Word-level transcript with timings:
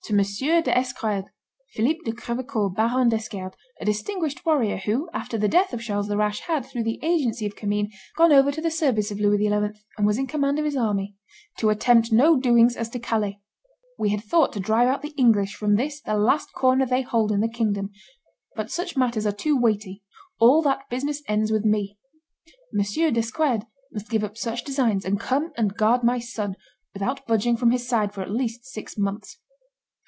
d'Esquerdes 0.09 1.27
[Philip 1.69 1.99
de 2.03 2.11
Crevecoeur, 2.11 2.69
Baron 2.71 3.07
d'Esquerdes, 3.09 3.55
a 3.79 3.85
distinguished 3.85 4.43
warrior, 4.45 4.77
who, 4.79 5.09
after 5.13 5.37
the 5.37 5.47
death 5.47 5.73
of 5.73 5.79
Charles 5.81 6.07
the 6.07 6.17
Rash, 6.17 6.41
had, 6.41 6.65
through 6.65 6.83
the 6.83 6.99
agency 7.03 7.45
of 7.45 7.55
Commynes, 7.55 7.93
gone 8.17 8.31
over 8.33 8.51
to 8.51 8.59
the 8.59 8.71
service 8.71 9.11
of 9.11 9.19
Louis 9.21 9.37
XI., 9.37 9.53
and 9.97 10.07
was 10.07 10.17
in 10.17 10.25
command 10.25 10.57
of 10.57 10.65
his 10.65 10.75
army] 10.75 11.15
to 11.59 11.69
attempt 11.69 12.11
no 12.11 12.35
doings 12.35 12.75
as 12.75 12.89
to 12.89 12.99
Calais. 12.99 13.39
We 13.99 14.09
had 14.09 14.23
thought 14.23 14.51
to 14.53 14.59
drive 14.59 14.87
out 14.87 15.03
the 15.03 15.11
English 15.17 15.53
from 15.55 15.75
this 15.75 16.01
the 16.01 16.15
last 16.17 16.51
corner 16.51 16.85
they 16.87 17.03
hold 17.03 17.31
in 17.31 17.39
the 17.39 17.47
kingdom; 17.47 17.91
but 18.55 18.71
such 18.71 18.97
matters 18.97 19.27
are 19.27 19.31
too 19.31 19.55
weighty; 19.55 20.03
all 20.39 20.63
that 20.63 20.89
business 20.89 21.21
ends 21.27 21.51
with 21.51 21.63
me. 21.63 21.99
M. 22.77 23.13
d'Esquerdes 23.13 23.65
must 23.93 24.09
give 24.09 24.23
up 24.25 24.35
such 24.35 24.63
designs, 24.65 25.05
and 25.05 25.19
come 25.21 25.53
and 25.55 25.77
guard 25.77 26.03
my 26.03 26.17
son 26.19 26.55
without 26.93 27.25
budging 27.27 27.55
from 27.55 27.71
his 27.71 27.87
side 27.87 28.13
for 28.13 28.21
at 28.21 28.31
least 28.31 28.65
six 28.65 28.97
months. 28.97 29.37